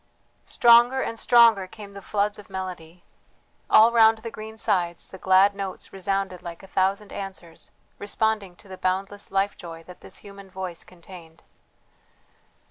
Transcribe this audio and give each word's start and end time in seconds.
Stronger 0.45 1.03
and 1.03 1.19
stronger 1.19 1.67
came 1.67 1.93
the 1.93 2.01
floods 2.01 2.39
of 2.39 2.49
melody; 2.49 3.03
all 3.69 3.91
round 3.91 4.17
the 4.17 4.31
green 4.31 4.57
sides 4.57 5.07
the 5.07 5.19
glad 5.19 5.53
notes 5.53 5.93
resounded 5.93 6.41
like 6.41 6.63
a 6.63 6.67
thousand 6.67 7.13
answers, 7.13 7.69
responding 7.99 8.55
to 8.55 8.67
the 8.67 8.79
boundless 8.79 9.31
life 9.31 9.55
joy 9.55 9.83
that 9.83 10.01
this 10.01 10.17
human 10.25 10.49
voice 10.49 10.83
contained. 10.83 11.43